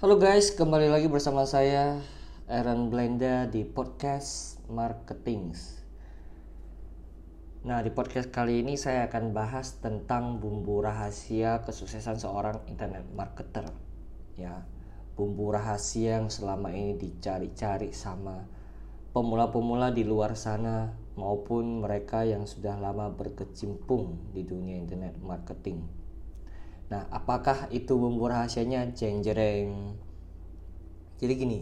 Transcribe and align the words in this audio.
Halo 0.00 0.16
guys, 0.16 0.56
kembali 0.56 0.88
lagi 0.88 1.12
bersama 1.12 1.44
saya 1.44 2.00
Aaron 2.48 2.88
Blenda 2.88 3.44
di 3.44 3.68
podcast 3.68 4.56
Marketing. 4.72 5.52
Nah, 7.68 7.84
di 7.84 7.92
podcast 7.92 8.32
kali 8.32 8.64
ini 8.64 8.80
saya 8.80 9.12
akan 9.12 9.36
bahas 9.36 9.76
tentang 9.84 10.40
bumbu 10.40 10.80
rahasia 10.80 11.60
kesuksesan 11.68 12.16
seorang 12.16 12.64
internet 12.72 13.04
marketer. 13.12 13.68
Ya, 14.40 14.64
bumbu 15.20 15.52
rahasia 15.52 16.16
yang 16.16 16.32
selama 16.32 16.72
ini 16.72 16.96
dicari-cari 16.96 17.92
sama 17.92 18.48
pemula-pemula 19.12 19.92
di 19.92 20.08
luar 20.08 20.32
sana 20.32 20.96
maupun 21.20 21.84
mereka 21.84 22.24
yang 22.24 22.48
sudah 22.48 22.80
lama 22.80 23.12
berkecimpung 23.12 24.32
di 24.32 24.48
dunia 24.48 24.80
internet 24.80 25.20
marketing. 25.20 25.99
Nah, 26.90 27.06
apakah 27.14 27.70
itu 27.70 27.94
bumbu 27.94 28.26
rahasianya? 28.26 28.90
Jeng 28.98 29.22
jereng. 29.22 29.94
Jadi 31.22 31.32
gini, 31.38 31.58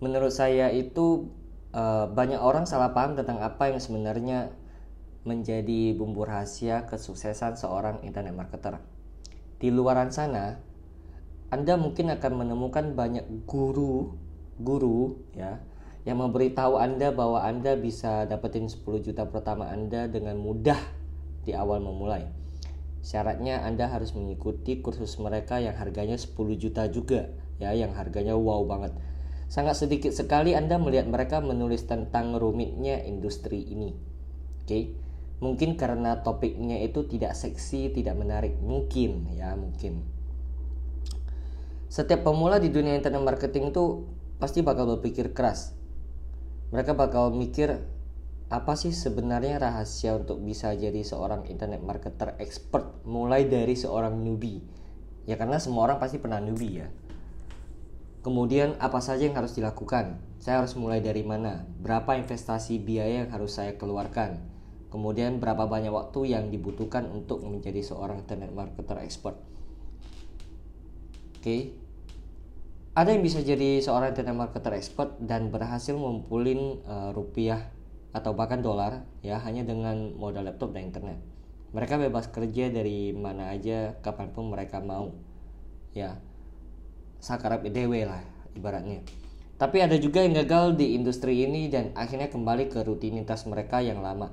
menurut 0.00 0.32
saya 0.32 0.72
itu 0.72 1.28
uh, 1.76 2.08
banyak 2.08 2.40
orang 2.40 2.64
salah 2.64 2.96
paham 2.96 3.12
tentang 3.12 3.44
apa 3.44 3.68
yang 3.68 3.76
sebenarnya 3.82 4.56
menjadi 5.28 5.92
bumbu 5.96 6.24
rahasia 6.24 6.88
kesuksesan 6.88 7.60
seorang 7.60 8.00
internet 8.08 8.32
marketer. 8.32 8.80
Di 9.60 9.68
luaran 9.68 10.08
sana, 10.08 10.60
Anda 11.52 11.76
mungkin 11.76 12.12
akan 12.12 12.32
menemukan 12.44 12.96
banyak 12.96 13.24
guru, 13.44 14.16
guru 14.60 15.20
ya, 15.36 15.60
yang 16.04 16.20
memberitahu 16.20 16.76
Anda 16.76 17.12
bahwa 17.12 17.40
Anda 17.40 17.76
bisa 17.76 18.28
dapetin 18.28 18.68
10 18.68 18.84
juta 19.00 19.24
pertama 19.28 19.68
Anda 19.72 20.08
dengan 20.08 20.36
mudah 20.36 20.80
di 21.44 21.56
awal 21.56 21.80
memulai. 21.80 22.43
Syaratnya 23.04 23.60
Anda 23.60 23.92
harus 23.92 24.16
mengikuti 24.16 24.80
kursus 24.80 25.20
mereka 25.20 25.60
yang 25.60 25.76
harganya 25.76 26.16
10 26.16 26.32
juta 26.56 26.88
juga, 26.88 27.28
ya, 27.60 27.76
yang 27.76 27.92
harganya 27.92 28.32
wow 28.32 28.64
banget. 28.64 28.96
Sangat 29.52 29.76
sedikit 29.76 30.16
sekali 30.16 30.56
Anda 30.56 30.80
melihat 30.80 31.04
mereka 31.04 31.44
menulis 31.44 31.84
tentang 31.84 32.32
rumitnya 32.40 33.04
industri 33.04 33.60
ini. 33.60 33.92
Oke. 33.92 34.66
Okay? 34.66 34.84
Mungkin 35.44 35.76
karena 35.76 36.24
topiknya 36.24 36.80
itu 36.80 37.04
tidak 37.04 37.36
seksi, 37.36 37.92
tidak 37.92 38.16
menarik, 38.16 38.56
mungkin 38.64 39.28
ya, 39.36 39.52
mungkin. 39.52 40.00
Setiap 41.92 42.24
pemula 42.24 42.56
di 42.56 42.72
dunia 42.72 42.96
internet 42.96 43.20
marketing 43.20 43.68
itu 43.68 44.08
pasti 44.40 44.64
bakal 44.64 44.88
berpikir 44.96 45.36
keras 45.36 45.76
mereka 46.74 46.90
bakal 46.90 47.30
mikir 47.30 47.86
apa 48.54 48.78
sih 48.78 48.94
sebenarnya 48.94 49.58
rahasia 49.58 50.14
untuk 50.14 50.38
bisa 50.38 50.70
jadi 50.78 51.02
seorang 51.02 51.50
internet 51.50 51.82
marketer 51.82 52.38
expert? 52.38 53.02
Mulai 53.02 53.50
dari 53.50 53.74
seorang 53.74 54.14
newbie. 54.22 54.62
Ya 55.26 55.34
karena 55.34 55.58
semua 55.58 55.90
orang 55.90 55.98
pasti 55.98 56.22
pernah 56.22 56.38
newbie 56.38 56.86
ya. 56.86 56.88
Kemudian 58.22 58.78
apa 58.78 59.02
saja 59.02 59.26
yang 59.26 59.34
harus 59.34 59.58
dilakukan? 59.58 60.22
Saya 60.38 60.62
harus 60.62 60.78
mulai 60.78 61.02
dari 61.02 61.26
mana? 61.26 61.66
Berapa 61.82 62.14
investasi 62.14 62.78
biaya 62.78 63.26
yang 63.26 63.30
harus 63.34 63.58
saya 63.58 63.74
keluarkan? 63.74 64.38
Kemudian 64.94 65.42
berapa 65.42 65.66
banyak 65.66 65.90
waktu 65.90 66.38
yang 66.38 66.54
dibutuhkan 66.54 67.10
untuk 67.10 67.42
menjadi 67.42 67.82
seorang 67.82 68.22
internet 68.22 68.54
marketer 68.54 69.02
expert? 69.02 69.34
Oke. 71.42 71.74
Ada 72.94 73.10
yang 73.10 73.26
bisa 73.26 73.42
jadi 73.42 73.82
seorang 73.82 74.14
internet 74.14 74.38
marketer 74.38 74.78
expert 74.78 75.18
dan 75.18 75.50
berhasil 75.50 75.98
ngumpulin 75.98 76.78
uh, 76.86 77.10
rupiah 77.10 77.74
atau 78.14 78.30
bahkan 78.30 78.62
dolar 78.62 79.02
ya 79.26 79.42
hanya 79.42 79.66
dengan 79.66 80.14
modal 80.14 80.46
laptop 80.46 80.70
dan 80.70 80.86
internet. 80.86 81.18
Mereka 81.74 81.98
bebas 81.98 82.30
kerja 82.30 82.70
dari 82.70 83.10
mana 83.10 83.50
aja 83.50 83.98
kapan 83.98 84.30
pun 84.30 84.54
mereka 84.54 84.78
mau. 84.78 85.10
Ya, 85.90 86.22
sakarap 87.18 87.66
dewe 87.66 88.06
lah 88.06 88.22
ibaratnya. 88.54 89.02
Tapi 89.58 89.82
ada 89.82 89.98
juga 89.98 90.22
yang 90.22 90.38
gagal 90.38 90.78
di 90.78 90.94
industri 90.94 91.42
ini 91.42 91.66
dan 91.66 91.90
akhirnya 91.98 92.30
kembali 92.30 92.70
ke 92.70 92.86
rutinitas 92.86 93.50
mereka 93.50 93.82
yang 93.82 93.98
lama. 93.98 94.30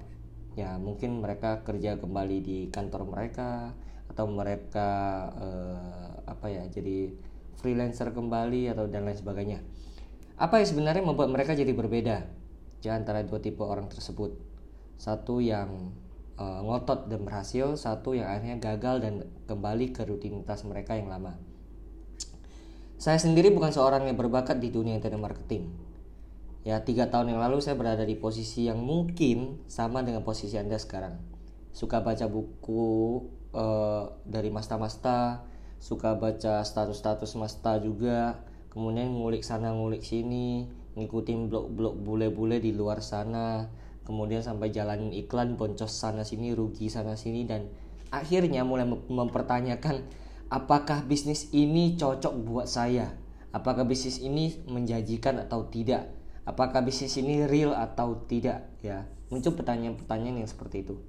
Ya, 0.53 0.77
mungkin 0.77 1.17
mereka 1.17 1.65
kerja 1.65 1.97
kembali 1.97 2.37
di 2.45 2.57
kantor 2.69 3.09
mereka 3.09 3.73
atau 4.13 4.29
mereka 4.29 4.89
uh, 5.33 6.11
apa 6.29 6.51
ya 6.51 6.67
jadi 6.69 7.15
freelancer 7.57 8.13
kembali 8.13 8.69
atau 8.69 8.85
dan 8.85 9.09
lain 9.09 9.17
sebagainya. 9.17 9.59
Apa 10.37 10.61
yang 10.61 10.69
sebenarnya 10.69 11.01
membuat 11.05 11.33
mereka 11.33 11.57
jadi 11.57 11.73
berbeda 11.73 12.40
di 12.81 12.89
antara 12.89 13.21
dua 13.21 13.37
tipe 13.37 13.61
orang 13.61 13.87
tersebut? 13.87 14.33
Satu 14.97 15.37
yang 15.37 15.93
uh, 16.41 16.61
ngotot 16.65 17.07
dan 17.07 17.21
berhasil, 17.21 17.77
satu 17.77 18.17
yang 18.17 18.27
akhirnya 18.27 18.57
gagal 18.57 19.05
dan 19.05 19.13
kembali 19.45 19.93
ke 19.93 20.01
rutinitas 20.03 20.65
mereka 20.65 20.97
yang 20.97 21.07
lama. 21.07 21.37
Saya 23.01 23.17
sendiri 23.17 23.49
bukan 23.49 23.73
seorang 23.73 24.05
yang 24.05 24.17
berbakat 24.17 24.61
di 24.61 24.69
dunia 24.69 24.93
internet 24.93 25.21
marketing. 25.21 25.73
Ya, 26.61 26.85
tiga 26.85 27.09
tahun 27.09 27.33
yang 27.33 27.41
lalu 27.41 27.57
saya 27.57 27.73
berada 27.73 28.05
di 28.05 28.13
posisi 28.13 28.69
yang 28.69 28.77
mungkin 28.77 29.65
sama 29.65 30.05
dengan 30.05 30.21
posisi 30.21 30.57
Anda 30.61 30.77
sekarang. 30.77 31.17
Suka 31.73 32.05
baca 32.05 32.29
buku 32.29 33.25
uh, 33.57 34.13
dari 34.29 34.53
masta-masta, 34.53 35.49
suka 35.81 36.13
baca 36.13 36.61
status-status 36.61 37.33
Masta 37.41 37.81
juga 37.81 38.45
kemudian 38.69 39.11
ngulik 39.11 39.43
sana 39.43 39.73
ngulik 39.73 40.05
sini 40.05 40.69
ngikutin 40.95 41.47
blog-blog 41.47 41.95
bule-bule 42.03 42.59
di 42.59 42.75
luar 42.75 42.99
sana 42.99 43.71
kemudian 44.03 44.43
sampai 44.43 44.73
jalanin 44.73 45.13
iklan 45.15 45.55
boncos 45.55 45.93
sana 45.93 46.27
sini 46.27 46.51
rugi 46.51 46.91
sana 46.91 47.15
sini 47.15 47.47
dan 47.47 47.71
akhirnya 48.11 48.67
mulai 48.67 48.83
mempertanyakan 48.87 50.03
apakah 50.51 51.07
bisnis 51.07 51.47
ini 51.55 51.95
cocok 51.95 52.33
buat 52.43 52.67
saya? 52.67 53.15
Apakah 53.55 53.87
bisnis 53.87 54.19
ini 54.19 54.63
menjanjikan 54.67 55.39
atau 55.39 55.67
tidak? 55.71 56.11
Apakah 56.43 56.83
bisnis 56.83 57.15
ini 57.19 57.47
real 57.47 57.71
atau 57.71 58.27
tidak? 58.27 58.67
Ya 58.83 59.07
muncul 59.31 59.55
pertanyaan-pertanyaan 59.55 60.43
yang 60.43 60.49
seperti 60.51 60.83
itu. 60.83 60.99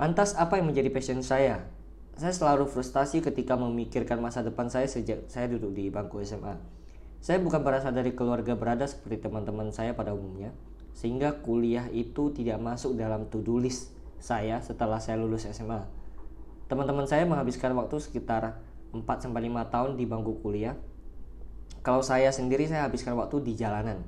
Lantas 0.00 0.32
apa 0.32 0.56
yang 0.56 0.72
menjadi 0.72 0.88
passion 0.88 1.20
saya? 1.20 1.68
Saya 2.16 2.32
selalu 2.32 2.68
frustasi 2.68 3.20
ketika 3.20 3.56
memikirkan 3.56 4.16
masa 4.20 4.40
depan 4.40 4.72
saya 4.72 4.88
sejak 4.88 5.28
saya 5.28 5.48
duduk 5.52 5.76
di 5.76 5.92
bangku 5.92 6.24
SMA. 6.24 6.79
Saya 7.20 7.36
bukan 7.36 7.60
berasal 7.60 7.92
dari 7.92 8.16
keluarga 8.16 8.56
berada 8.56 8.88
seperti 8.88 9.28
teman-teman 9.28 9.68
saya 9.68 9.92
pada 9.92 10.16
umumnya, 10.16 10.56
sehingga 10.96 11.36
kuliah 11.44 11.84
itu 11.92 12.32
tidak 12.32 12.56
masuk 12.56 12.96
dalam 12.96 13.28
to-do 13.28 13.60
list 13.60 13.92
saya 14.16 14.64
setelah 14.64 14.96
saya 14.96 15.20
lulus 15.20 15.44
SMA. 15.44 15.84
Teman-teman 16.72 17.04
saya 17.04 17.28
menghabiskan 17.28 17.76
waktu 17.76 18.00
sekitar 18.00 18.56
4 18.96 19.04
sampai 19.04 19.52
5 19.52 19.68
tahun 19.68 19.90
di 20.00 20.04
bangku 20.08 20.40
kuliah. 20.40 20.80
Kalau 21.84 22.00
saya 22.00 22.32
sendiri 22.32 22.64
saya 22.64 22.88
habiskan 22.88 23.16
waktu 23.16 23.44
di 23.44 23.52
jalanan. 23.52 24.00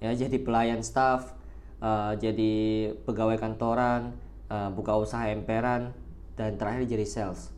Ya, 0.00 0.12
jadi 0.12 0.36
pelayan 0.40 0.84
staff, 0.84 1.36
uh, 1.80 2.12
jadi 2.16 2.92
pegawai 3.04 3.40
kantoran, 3.40 4.16
uh, 4.48 4.68
buka 4.72 4.96
usaha 4.96 5.28
emperan, 5.28 5.96
dan 6.36 6.60
terakhir 6.60 6.84
jadi 6.84 7.04
sales. 7.08 7.55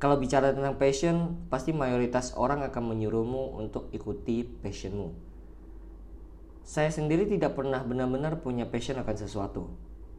Kalau 0.00 0.16
bicara 0.16 0.56
tentang 0.56 0.80
passion, 0.80 1.44
pasti 1.52 1.76
mayoritas 1.76 2.32
orang 2.32 2.64
akan 2.64 2.96
menyuruhmu 2.96 3.60
untuk 3.60 3.92
ikuti 3.92 4.48
passionmu. 4.48 5.12
Saya 6.64 6.88
sendiri 6.88 7.28
tidak 7.28 7.52
pernah 7.52 7.84
benar-benar 7.84 8.40
punya 8.40 8.64
passion 8.64 8.96
akan 8.96 9.16
sesuatu. 9.20 9.68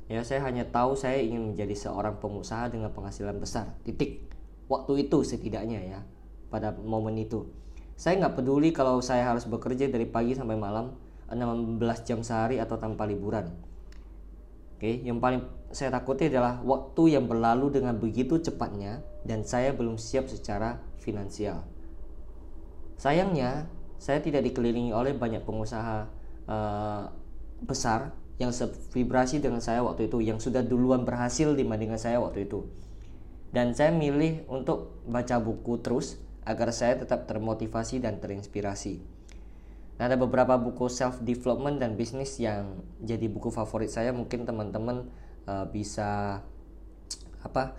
Ya, 0.05 0.21
saya 0.21 0.45
hanya 0.45 0.69
tahu 0.69 0.93
saya 0.93 1.17
ingin 1.17 1.55
menjadi 1.55 1.73
seorang 1.73 2.21
pengusaha 2.21 2.69
dengan 2.69 2.93
penghasilan 2.93 3.41
besar. 3.41 3.73
Titik. 3.81 4.21
Waktu 4.69 5.09
itu 5.09 5.25
setidaknya 5.25 5.81
ya, 5.81 5.99
pada 6.53 6.77
momen 6.77 7.17
itu. 7.17 7.49
Saya 7.97 8.21
nggak 8.21 8.37
peduli 8.37 8.69
kalau 8.69 9.01
saya 9.01 9.33
harus 9.33 9.49
bekerja 9.49 9.89
dari 9.89 10.05
pagi 10.05 10.37
sampai 10.37 10.61
malam 10.61 10.93
16 11.25 11.81
jam 12.05 12.21
sehari 12.21 12.61
atau 12.61 12.77
tanpa 12.77 13.09
liburan. 13.09 13.49
Oke, 14.81 14.97
yang 15.05 15.21
paling 15.21 15.45
saya 15.69 15.93
takuti 15.93 16.25
adalah 16.25 16.57
waktu 16.65 17.13
yang 17.13 17.29
berlalu 17.29 17.69
dengan 17.69 18.01
begitu 18.01 18.41
cepatnya 18.41 19.05
dan 19.21 19.45
saya 19.45 19.77
belum 19.77 20.01
siap 20.01 20.25
secara 20.25 20.81
finansial. 20.97 21.61
Sayangnya, 22.97 23.69
saya 24.01 24.25
tidak 24.25 24.41
dikelilingi 24.41 24.89
oleh 24.89 25.13
banyak 25.13 25.45
pengusaha 25.45 26.09
uh, 26.49 27.13
besar 27.61 28.17
yang 28.41 28.49
sevibrasi 28.49 29.37
dengan 29.37 29.61
saya 29.61 29.85
waktu 29.85 30.09
itu, 30.09 30.17
yang 30.17 30.41
sudah 30.41 30.65
duluan 30.65 31.05
berhasil 31.05 31.53
dibandingkan 31.53 32.01
saya 32.01 32.17
waktu 32.17 32.49
itu. 32.49 32.65
Dan 33.53 33.77
saya 33.77 33.93
milih 33.93 34.49
untuk 34.49 35.05
baca 35.05 35.37
buku 35.37 35.77
terus 35.85 36.17
agar 36.41 36.73
saya 36.73 36.97
tetap 36.97 37.29
termotivasi 37.29 38.01
dan 38.01 38.17
terinspirasi. 38.17 38.97
Nah, 40.01 40.09
ada 40.09 40.17
beberapa 40.17 40.57
buku 40.57 40.89
self 40.89 41.21
development 41.21 41.77
dan 41.77 41.93
bisnis 41.93 42.41
yang 42.41 42.81
jadi 43.05 43.29
buku 43.29 43.53
favorit 43.53 43.93
saya. 43.93 44.09
Mungkin 44.09 44.49
teman-teman 44.49 45.13
uh, 45.45 45.69
bisa 45.69 46.41
apa? 47.45 47.77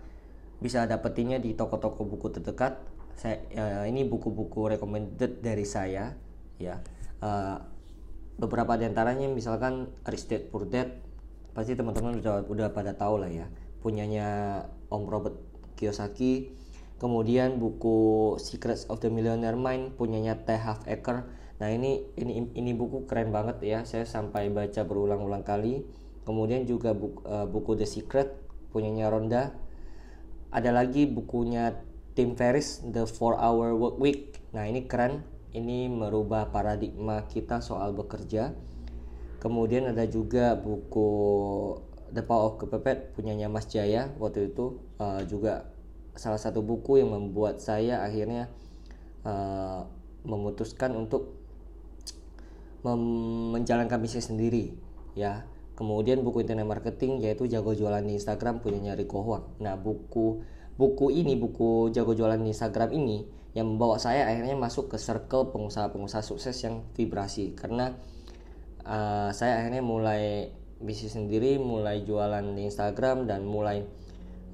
Bisa 0.62 0.86
dapetinnya 0.86 1.42
di 1.42 1.58
toko-toko 1.58 2.06
buku 2.06 2.30
terdekat. 2.30 2.78
Saya 3.18 3.42
uh, 3.58 3.84
ini 3.90 4.06
buku-buku 4.06 4.70
recommended 4.70 5.42
dari 5.42 5.66
saya, 5.66 6.14
ya. 6.62 6.78
Uh, 7.18 7.58
beberapa 8.38 8.78
di 8.78 8.86
antaranya 8.86 9.26
misalkan 9.26 9.90
Rich 10.06 10.30
Dad 10.30 10.42
Poor 10.46 10.70
Dad 10.70 11.02
pasti 11.52 11.74
teman-teman 11.74 12.22
udah 12.22 12.46
udah 12.48 12.68
pada 12.72 12.96
tahu 12.96 13.20
lah 13.20 13.28
ya 13.28 13.46
punyanya 13.84 14.58
Om 14.88 15.04
Robert 15.04 15.36
Kiyosaki 15.76 16.56
kemudian 16.96 17.60
buku 17.60 18.34
Secrets 18.40 18.88
of 18.88 19.04
the 19.04 19.12
Millionaire 19.12 19.58
Mind 19.58 19.92
punyanya 20.00 20.38
T. 20.42 20.56
Half 20.56 20.88
Acre 20.88 21.28
nah 21.62 21.70
ini 21.70 22.02
ini 22.18 22.50
ini 22.58 22.74
buku 22.74 23.06
keren 23.06 23.30
banget 23.30 23.62
ya. 23.62 23.86
Saya 23.86 24.02
sampai 24.02 24.50
baca 24.50 24.82
berulang-ulang 24.82 25.46
kali. 25.46 25.86
Kemudian 26.26 26.66
juga 26.66 26.90
buku, 26.90 27.22
uh, 27.22 27.46
buku 27.46 27.78
The 27.78 27.86
Secret 27.86 28.34
punyanya 28.74 29.06
Ronda. 29.14 29.54
Ada 30.50 30.74
lagi 30.74 31.06
bukunya 31.06 31.78
Tim 32.18 32.34
Ferriss 32.34 32.82
The 32.82 33.06
4 33.06 33.38
Hour 33.38 33.78
Work 33.78 33.96
Week. 34.02 34.42
Nah 34.50 34.66
ini 34.66 34.90
keren. 34.90 35.22
Ini 35.54 35.86
merubah 35.86 36.50
paradigma 36.50 37.30
kita 37.30 37.62
soal 37.62 37.94
bekerja. 37.94 38.56
Kemudian 39.38 39.86
ada 39.86 40.02
juga 40.08 40.58
buku 40.58 41.10
The 42.10 42.24
Power 42.26 42.56
of 42.56 42.58
Kepepet 42.58 43.14
punyanya 43.14 43.46
Mas 43.46 43.70
Jaya 43.70 44.10
waktu 44.18 44.50
itu. 44.50 44.82
Uh, 44.98 45.22
juga 45.30 45.70
salah 46.18 46.40
satu 46.40 46.60
buku 46.60 46.98
yang 46.98 47.14
membuat 47.14 47.60
saya 47.62 48.02
akhirnya 48.02 48.50
uh, 49.24 49.84
memutuskan 50.24 50.94
untuk 50.94 51.41
menjalankan 52.82 53.98
bisnis 54.02 54.28
sendiri 54.28 54.74
ya. 55.14 55.46
Kemudian 55.72 56.20
buku 56.20 56.44
internet 56.44 56.68
marketing 56.68 57.24
yaitu 57.24 57.48
jago 57.48 57.72
jualan 57.72 58.04
di 58.04 58.20
Instagram 58.20 58.60
punyanya 58.60 58.92
Rico 58.92 59.24
Huang 59.24 59.56
nah 59.56 59.72
buku 59.72 60.44
buku 60.76 61.06
ini 61.10 61.34
buku 61.34 61.88
jago 61.96 62.12
jualan 62.12 62.38
di 62.38 62.52
Instagram 62.52 62.92
ini 62.92 63.24
yang 63.52 63.76
membawa 63.76 64.00
saya 64.00 64.28
akhirnya 64.28 64.56
masuk 64.56 64.92
ke 64.92 64.96
circle 64.96 65.52
pengusaha-pengusaha 65.52 66.24
sukses 66.24 66.56
yang 66.64 66.84
vibrasi. 66.96 67.52
Karena 67.52 67.92
uh, 68.84 69.28
saya 69.32 69.60
akhirnya 69.60 69.84
mulai 69.84 70.52
bisnis 70.82 71.14
sendiri 71.14 71.60
mulai 71.60 72.02
jualan 72.02 72.42
di 72.56 72.66
Instagram 72.66 73.28
dan 73.28 73.44
mulai 73.44 73.84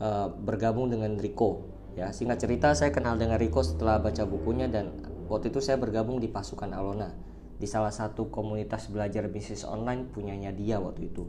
uh, 0.03 0.29
bergabung 0.35 0.91
dengan 0.91 1.15
Rico 1.17 1.71
ya. 1.95 2.11
Singkat 2.11 2.39
cerita 2.43 2.69
saya 2.75 2.91
kenal 2.91 3.15
dengan 3.17 3.39
Rico 3.39 3.63
setelah 3.63 4.03
baca 4.03 4.27
bukunya 4.27 4.67
dan 4.67 4.91
waktu 5.31 5.55
itu 5.55 5.63
saya 5.63 5.79
bergabung 5.79 6.19
di 6.19 6.27
pasukan 6.27 6.75
Alona 6.75 7.28
di 7.59 7.67
salah 7.67 7.91
satu 7.91 8.31
komunitas 8.31 8.87
belajar 8.87 9.27
bisnis 9.27 9.67
online 9.67 10.07
punyanya 10.15 10.55
dia 10.55 10.79
waktu 10.79 11.11
itu. 11.11 11.27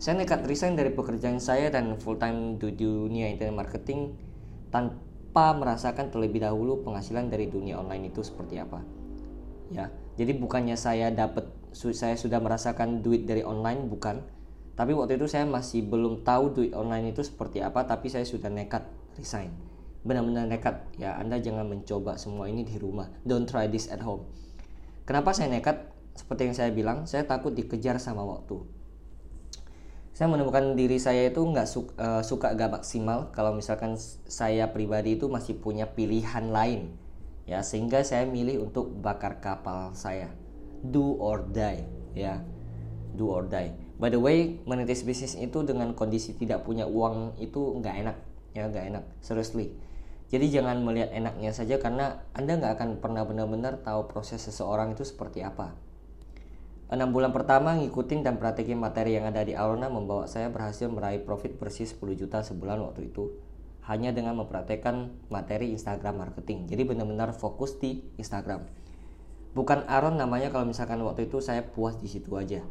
Saya 0.00 0.16
nekat 0.16 0.48
resign 0.48 0.80
dari 0.80 0.96
pekerjaan 0.96 1.36
saya 1.36 1.68
dan 1.68 2.00
full 2.00 2.16
time 2.16 2.56
di 2.56 2.72
dunia 2.72 3.28
internet 3.28 3.52
marketing 3.52 4.16
tanpa 4.72 5.52
merasakan 5.52 6.08
terlebih 6.08 6.40
dahulu 6.40 6.80
penghasilan 6.80 7.28
dari 7.28 7.52
dunia 7.52 7.76
online 7.76 8.08
itu 8.08 8.24
seperti 8.24 8.56
apa. 8.56 8.80
Ya, 9.68 9.92
jadi 10.16 10.40
bukannya 10.40 10.74
saya 10.80 11.12
dapat 11.12 11.52
saya 11.76 12.16
sudah 12.16 12.40
merasakan 12.40 13.04
duit 13.04 13.28
dari 13.28 13.44
online 13.44 13.86
bukan, 13.92 14.24
tapi 14.74 14.96
waktu 14.96 15.20
itu 15.20 15.28
saya 15.28 15.44
masih 15.44 15.84
belum 15.84 16.24
tahu 16.24 16.56
duit 16.56 16.72
online 16.72 17.12
itu 17.12 17.20
seperti 17.20 17.60
apa 17.60 17.84
tapi 17.84 18.08
saya 18.08 18.24
sudah 18.24 18.48
nekat 18.48 18.88
resign. 19.20 19.52
Benar-benar 20.00 20.48
nekat. 20.48 20.80
Ya, 20.96 21.20
Anda 21.20 21.36
jangan 21.44 21.68
mencoba 21.68 22.16
semua 22.16 22.48
ini 22.48 22.64
di 22.64 22.80
rumah. 22.80 23.12
Don't 23.28 23.44
try 23.44 23.68
this 23.68 23.92
at 23.92 24.00
home 24.00 24.24
Kenapa 25.10 25.34
saya 25.34 25.50
nekat? 25.50 25.90
Seperti 26.14 26.46
yang 26.46 26.54
saya 26.54 26.70
bilang, 26.70 27.02
saya 27.02 27.26
takut 27.26 27.50
dikejar 27.50 27.98
sama 27.98 28.22
waktu. 28.22 28.62
Saya 30.14 30.30
menemukan 30.30 30.78
diri 30.78 31.02
saya 31.02 31.26
itu 31.26 31.42
nggak 31.42 31.66
suka, 31.66 31.90
uh, 31.98 32.22
suka 32.22 32.54
gak 32.54 32.78
maksimal 32.78 33.34
kalau 33.34 33.50
misalkan 33.50 33.98
saya 34.30 34.70
pribadi 34.70 35.18
itu 35.18 35.26
masih 35.26 35.58
punya 35.58 35.90
pilihan 35.90 36.54
lain, 36.54 36.94
ya 37.42 37.58
sehingga 37.66 38.06
saya 38.06 38.22
milih 38.22 38.70
untuk 38.70 39.02
bakar 39.02 39.42
kapal 39.42 39.90
saya, 39.98 40.30
do 40.78 41.18
or 41.18 41.42
die, 41.42 41.82
ya, 42.14 42.46
do 43.18 43.34
or 43.34 43.50
die. 43.50 43.74
By 43.98 44.14
the 44.14 44.22
way, 44.22 44.62
menitis 44.62 45.02
bisnis 45.02 45.34
itu 45.34 45.66
dengan 45.66 45.90
kondisi 45.98 46.38
tidak 46.38 46.62
punya 46.62 46.86
uang 46.86 47.34
itu 47.42 47.82
nggak 47.82 47.94
enak, 48.06 48.16
ya 48.54 48.62
nggak 48.70 48.84
enak, 48.94 49.04
seriously 49.18 49.74
jadi 50.30 50.62
jangan 50.62 50.78
melihat 50.86 51.10
enaknya 51.10 51.50
saja 51.50 51.82
karena 51.82 52.22
Anda 52.38 52.54
nggak 52.62 52.72
akan 52.78 52.88
pernah 53.02 53.26
benar-benar 53.26 53.82
tahu 53.82 54.06
proses 54.06 54.38
seseorang 54.38 54.94
itu 54.94 55.02
seperti 55.02 55.42
apa. 55.42 55.74
Enam 56.90 57.10
bulan 57.10 57.34
pertama 57.34 57.74
ngikutin 57.74 58.22
dan 58.22 58.38
praktekin 58.38 58.78
materi 58.78 59.18
yang 59.18 59.26
ada 59.26 59.42
di 59.42 59.58
Alona 59.58 59.90
membawa 59.90 60.30
saya 60.30 60.46
berhasil 60.50 60.86
meraih 60.86 61.22
profit 61.22 61.58
bersih 61.58 61.86
10 61.86 62.18
juta 62.18 62.42
sebulan 62.46 62.78
waktu 62.82 63.10
itu 63.10 63.30
hanya 63.90 64.14
dengan 64.14 64.38
mempraktekkan 64.38 65.10
materi 65.34 65.74
Instagram 65.74 66.22
marketing. 66.22 66.70
Jadi 66.70 66.82
benar-benar 66.86 67.34
fokus 67.34 67.74
di 67.82 68.06
Instagram. 68.14 68.66
Bukan 69.50 69.82
Aaron 69.90 70.14
namanya 70.14 70.54
kalau 70.54 70.62
misalkan 70.62 71.02
waktu 71.02 71.26
itu 71.26 71.42
saya 71.42 71.66
puas 71.66 71.98
di 71.98 72.06
situ 72.06 72.38
aja. 72.38 72.62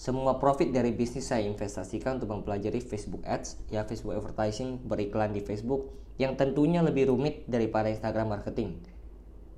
Semua 0.00 0.40
profit 0.40 0.72
dari 0.72 0.96
bisnis 0.96 1.28
saya 1.28 1.44
investasikan 1.44 2.16
untuk 2.16 2.32
mempelajari 2.32 2.80
Facebook 2.80 3.20
Ads, 3.20 3.68
ya 3.68 3.84
Facebook 3.84 4.16
Advertising, 4.16 4.80
beriklan 4.88 5.36
di 5.36 5.44
Facebook, 5.44 5.92
yang 6.16 6.40
tentunya 6.40 6.80
lebih 6.80 7.12
rumit 7.12 7.44
daripada 7.44 7.92
Instagram 7.92 8.32
marketing 8.32 8.80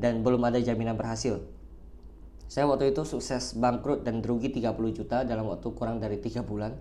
dan 0.02 0.26
belum 0.26 0.42
ada 0.42 0.58
jaminan 0.58 0.98
berhasil. 0.98 1.46
Saya 2.50 2.66
waktu 2.66 2.90
itu 2.90 3.06
sukses 3.06 3.54
bangkrut 3.54 4.02
dan 4.02 4.18
rugi 4.18 4.50
30 4.50 4.98
juta 4.98 5.22
dalam 5.22 5.46
waktu 5.46 5.70
kurang 5.78 6.02
dari 6.02 6.18
3 6.18 6.42
bulan 6.42 6.74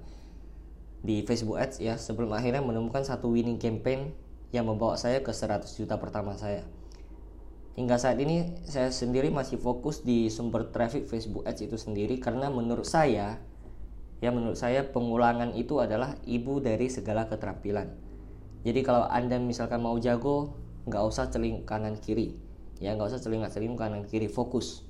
di 1.05 1.21
Facebook 1.21 1.61
Ads 1.61 1.85
ya 1.85 2.01
sebelum 2.01 2.33
akhirnya 2.33 2.65
menemukan 2.65 3.05
satu 3.05 3.29
winning 3.29 3.61
campaign 3.61 4.09
yang 4.49 4.65
membawa 4.65 4.97
saya 4.97 5.21
ke 5.21 5.29
100 5.29 5.69
juta 5.77 6.01
pertama 6.01 6.33
saya. 6.33 6.65
Hingga 7.77 8.01
saat 8.01 8.17
ini 8.17 8.57
saya 8.65 8.89
sendiri 8.89 9.29
masih 9.29 9.61
fokus 9.61 10.01
di 10.01 10.33
sumber 10.33 10.73
traffic 10.73 11.05
Facebook 11.05 11.45
Ads 11.45 11.61
itu 11.61 11.77
sendiri 11.77 12.17
karena 12.17 12.49
menurut 12.49 12.89
saya 12.89 13.50
ya 14.21 14.29
menurut 14.29 14.55
saya 14.55 14.85
pengulangan 14.85 15.57
itu 15.57 15.81
adalah 15.81 16.13
ibu 16.29 16.61
dari 16.61 16.87
segala 16.87 17.25
keterampilan. 17.25 17.89
Jadi 18.61 18.79
kalau 18.85 19.09
anda 19.09 19.41
misalkan 19.41 19.81
mau 19.81 19.97
jago 19.97 20.53
nggak 20.85 21.03
usah 21.03 21.33
celing 21.33 21.65
kanan 21.65 21.97
kiri. 21.97 22.37
Ya 22.77 22.93
nggak 22.93 23.17
usah 23.17 23.21
celing 23.21 23.41
celing 23.49 23.73
kanan 23.73 24.05
kiri 24.05 24.29
fokus. 24.29 24.85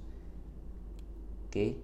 Oke. 1.47 1.79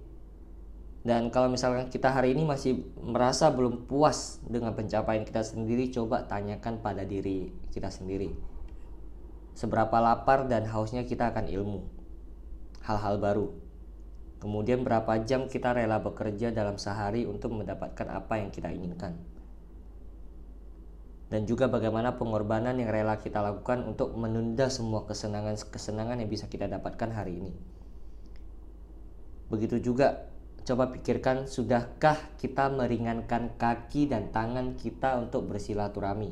Dan 1.08 1.32
kalau 1.32 1.48
misalkan 1.48 1.88
kita 1.88 2.12
hari 2.12 2.36
ini 2.36 2.44
masih 2.44 2.84
merasa 3.00 3.48
belum 3.48 3.88
puas 3.88 4.44
dengan 4.44 4.76
pencapaian 4.76 5.24
kita 5.24 5.40
sendiri 5.40 5.88
coba 5.88 6.28
tanyakan 6.28 6.84
pada 6.84 7.08
diri 7.08 7.56
kita 7.72 7.88
sendiri. 7.88 8.36
Seberapa 9.56 10.04
lapar 10.04 10.52
dan 10.52 10.68
hausnya 10.68 11.08
kita 11.08 11.32
akan 11.32 11.48
ilmu? 11.48 11.88
Hal-hal 12.84 13.24
baru 13.24 13.67
kemudian 14.38 14.86
berapa 14.86 15.22
jam 15.26 15.50
kita 15.50 15.74
rela 15.74 16.02
bekerja 16.02 16.54
dalam 16.54 16.78
sehari 16.78 17.26
untuk 17.26 17.54
mendapatkan 17.58 18.08
apa 18.10 18.42
yang 18.42 18.50
kita 18.54 18.70
inginkan 18.70 19.18
dan 21.28 21.44
juga 21.44 21.68
bagaimana 21.68 22.16
pengorbanan 22.16 22.80
yang 22.80 22.88
rela 22.88 23.20
kita 23.20 23.44
lakukan 23.44 23.84
untuk 23.84 24.16
menunda 24.16 24.72
semua 24.72 25.04
kesenangan-kesenangan 25.04 26.24
yang 26.24 26.32
bisa 26.32 26.48
kita 26.48 26.72
dapatkan 26.72 27.12
hari 27.12 27.44
ini. 27.44 27.52
Begitu 29.52 29.92
juga 29.92 30.32
coba 30.64 30.92
pikirkan 30.92 31.48
sudahkah 31.48 32.20
kita 32.40 32.72
meringankan 32.72 33.56
kaki 33.60 34.08
dan 34.08 34.32
tangan 34.32 34.80
kita 34.80 35.20
untuk 35.20 35.52
bersilaturahmi. 35.52 36.32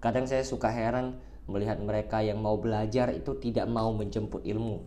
Kadang 0.00 0.24
saya 0.24 0.44
suka 0.44 0.72
heran 0.72 1.20
melihat 1.48 1.80
mereka 1.80 2.24
yang 2.24 2.40
mau 2.40 2.56
belajar 2.56 3.12
itu 3.12 3.36
tidak 3.36 3.68
mau 3.68 3.92
menjemput 3.92 4.44
ilmu. 4.48 4.80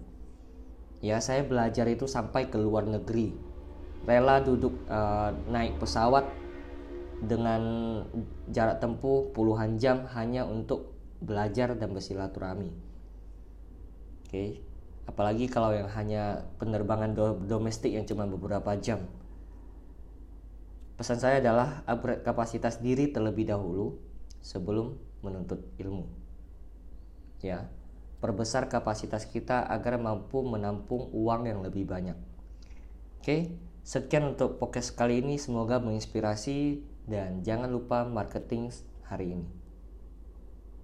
Ya, 1.04 1.20
saya 1.20 1.44
belajar 1.44 1.88
itu 1.92 2.08
sampai 2.08 2.48
ke 2.48 2.60
luar 2.60 2.88
negeri. 2.88 3.36
Rela 4.06 4.40
duduk 4.40 4.75
uh, 4.86 5.34
naik 5.50 5.82
pesawat 5.82 6.30
dengan 7.24 7.62
jarak 8.52 8.84
tempuh 8.84 9.32
puluhan 9.32 9.80
jam 9.80 10.06
hanya 10.14 10.46
untuk 10.46 10.94
belajar 11.24 11.74
dan 11.74 11.96
bersilaturahmi. 11.96 12.70
Oke, 14.25 14.30
okay. 14.30 14.50
apalagi 15.08 15.48
kalau 15.48 15.72
yang 15.72 15.90
hanya 15.90 16.44
penerbangan 16.60 17.16
do 17.16 17.25
domestik 17.46 17.94
yang 17.96 18.04
cuma 18.06 18.28
beberapa 18.28 18.75
jam. 18.78 19.06
Pesan 20.96 21.20
saya 21.20 21.44
adalah 21.44 21.84
upgrade 21.88 22.24
kapasitas 22.24 22.80
diri 22.80 23.12
terlebih 23.12 23.48
dahulu 23.52 24.00
sebelum 24.40 24.96
menuntut 25.20 25.60
ilmu. 25.75 26.08
Ya, 27.44 27.68
perbesar 28.22 28.72
kapasitas 28.72 29.28
kita 29.28 29.66
agar 29.66 30.00
mampu 30.00 30.46
menampung 30.46 31.10
uang 31.12 31.50
yang 31.50 31.60
lebih 31.66 31.84
banyak. 31.90 32.16
Oke, 33.20 33.58
sekian 33.82 34.38
untuk 34.38 34.62
podcast 34.62 34.94
kali 34.94 35.20
ini. 35.20 35.42
Semoga 35.42 35.82
menginspirasi 35.82 36.86
dan 37.10 37.42
jangan 37.42 37.74
lupa 37.74 38.06
marketing 38.06 38.70
hari 39.06 39.34
ini. 39.34 39.65